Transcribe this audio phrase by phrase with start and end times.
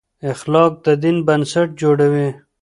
[0.31, 2.27] اخلاق د دین بنسټ جوړوي.